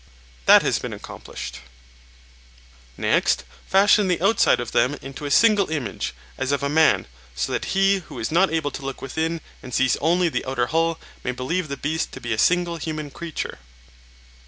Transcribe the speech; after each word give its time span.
That 0.47 0.63
has 0.63 0.79
been 0.79 0.93
accomplished. 0.93 1.59
Next 2.97 3.43
fashion 3.67 4.07
the 4.07 4.19
outside 4.19 4.59
of 4.59 4.71
them 4.71 4.95
into 4.99 5.25
a 5.25 5.29
single 5.29 5.69
image, 5.69 6.15
as 6.39 6.51
of 6.51 6.63
a 6.63 6.69
man, 6.69 7.05
so 7.35 7.51
that 7.51 7.65
he 7.77 7.99
who 7.99 8.17
is 8.17 8.31
not 8.31 8.51
able 8.51 8.71
to 8.71 8.81
look 8.81 8.99
within, 9.03 9.41
and 9.61 9.75
sees 9.75 9.97
only 9.97 10.27
the 10.27 10.43
outer 10.47 10.65
hull, 10.65 10.99
may 11.23 11.33
believe 11.33 11.67
the 11.67 11.77
beast 11.77 12.11
to 12.13 12.19
be 12.19 12.33
a 12.33 12.39
single 12.39 12.77
human 12.77 13.11
creature. 13.11 13.59